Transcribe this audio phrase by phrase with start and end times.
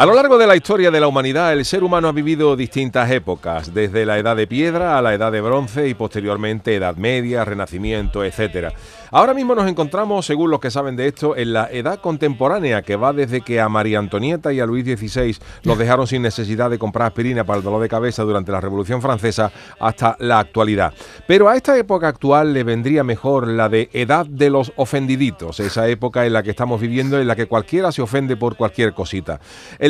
[0.00, 3.10] A lo largo de la historia de la humanidad, el ser humano ha vivido distintas
[3.10, 7.44] épocas, desde la edad de piedra a la edad de bronce y posteriormente edad media,
[7.44, 8.72] renacimiento, etc.
[9.10, 12.96] Ahora mismo nos encontramos, según los que saben de esto, en la edad contemporánea, que
[12.96, 16.78] va desde que a María Antonieta y a Luis XVI los dejaron sin necesidad de
[16.78, 20.94] comprar aspirina para el dolor de cabeza durante la Revolución Francesa hasta la actualidad.
[21.26, 25.88] Pero a esta época actual le vendría mejor la de edad de los ofendiditos, esa
[25.88, 29.40] época en la que estamos viviendo, en la que cualquiera se ofende por cualquier cosita.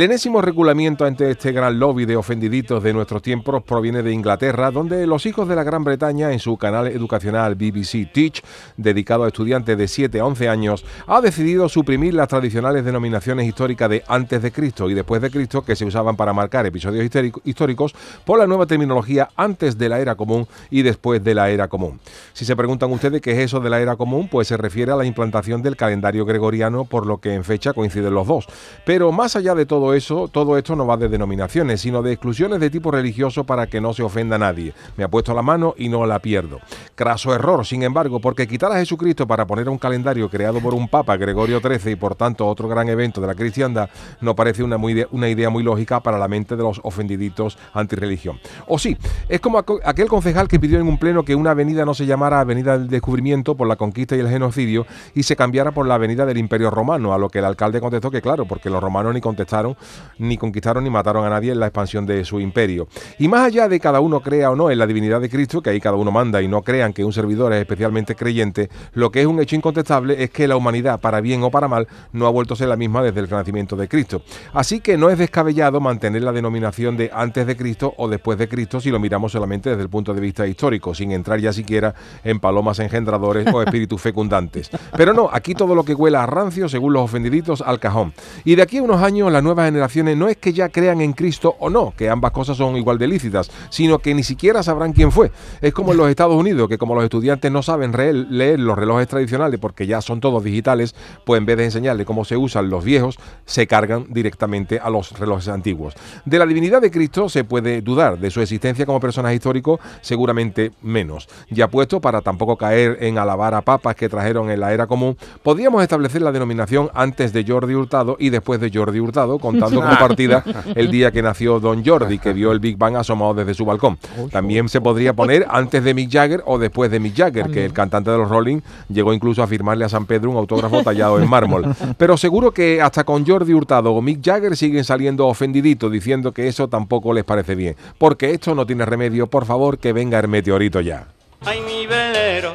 [0.03, 5.07] Enésimo regulamiento ante este gran lobby de ofendiditos de nuestros tiempos proviene de Inglaterra, donde
[5.07, 8.43] los hijos de la Gran Bretaña, en su canal educacional BBC Teach,
[8.77, 13.91] dedicado a estudiantes de 7 a 11 años, ha decidido suprimir las tradicionales denominaciones históricas
[13.91, 17.11] de antes de Cristo y después de Cristo que se usaban para marcar episodios
[17.45, 21.67] históricos por la nueva terminología antes de la era común y después de la era
[21.67, 21.99] común.
[22.33, 24.97] Si se preguntan ustedes qué es eso de la era común, pues se refiere a
[24.97, 28.47] la implantación del calendario gregoriano, por lo que en fecha coinciden los dos.
[28.85, 32.61] Pero más allá de todo eso, todo esto no va de denominaciones, sino de exclusiones
[32.61, 34.73] de tipo religioso para que no se ofenda a nadie.
[34.97, 36.61] Me ha puesto la mano y no la pierdo.
[36.95, 40.75] Craso error, sin embargo, porque quitar a Jesús Cristo para poner un calendario creado por
[40.75, 44.63] un Papa, Gregorio XIII, y por tanto otro gran evento de la cristiandad, no parece
[44.63, 48.39] una, una idea muy lógica para la mente de los ofendiditos antirreligión.
[48.67, 48.97] O sí,
[49.29, 52.41] es como aquel concejal que pidió en un pleno que una avenida no se llamara
[52.41, 56.27] Avenida del Descubrimiento por la conquista y el genocidio y se cambiara por la Avenida
[56.27, 59.21] del Imperio Romano, a lo que el alcalde contestó que claro, porque los romanos ni
[59.21, 59.70] contestaron,
[60.19, 62.89] ni conquistaron ni mataron a nadie en la expansión de su imperio.
[63.19, 65.71] Y más allá de cada uno crea o no en la divinidad de Cristo, que
[65.71, 69.21] ahí cada uno manda y no crean que un servidor es especialmente creyente, lo que
[69.21, 72.31] es un hecho incontestable es que la humanidad, para bien o para mal, no ha
[72.31, 74.23] vuelto a ser la misma desde el renacimiento de Cristo.
[74.53, 78.49] Así que no es descabellado mantener la denominación de antes de Cristo o después de
[78.49, 81.95] Cristo si lo miramos solamente desde el punto de vista histórico, sin entrar ya siquiera
[82.25, 84.71] en palomas engendradores o espíritus fecundantes.
[84.97, 88.13] Pero no, aquí todo lo que huela a rancio, según los ofendiditos, al cajón.
[88.45, 91.57] Y de aquí a unos años las generaciones no es que ya crean en Cristo
[91.59, 95.13] o no, que ambas cosas son igual de lícitas, sino que ni siquiera sabrán quién
[95.13, 95.31] fue.
[95.61, 99.09] Es como en los Estados Unidos, que como los estudiantes no saben leer los relojes
[99.09, 100.95] tradicionales, porque ya son todos digitales,
[101.25, 105.19] pues en vez de enseñarle cómo se usan los viejos, se cargan directamente a los
[105.19, 105.95] relojes antiguos.
[106.25, 110.73] De la divinidad de Cristo se puede dudar, de su existencia como personaje histórico seguramente
[110.83, 111.29] menos.
[111.51, 115.17] Ya puesto, para tampoco caer en alabar a papas que trajeron en la era común,
[115.43, 119.99] podríamos establecer la denominación antes de Jordi Hurtado y después de Jordi Hurtado, contando como
[119.99, 120.45] partida
[120.75, 123.99] el día que nació Don Jordi, que vio el Big Bang asomado desde su balcón.
[124.31, 127.73] También se podría poner antes de Mick Jagger o después de Mick Jagger, que el
[127.73, 131.29] cantante de los Rolling llegó incluso a firmarle a San Pedro un autógrafo tallado en
[131.29, 131.75] mármol.
[131.97, 136.49] Pero seguro que hasta con Jordi Hurtado o Mick Jagger siguen saliendo ofendiditos diciendo que
[136.49, 137.77] eso tampoco les parece bien.
[137.99, 141.07] Porque esto no tiene remedio, por favor, que venga el meteorito ya.
[141.45, 142.55] Ay, mi velero,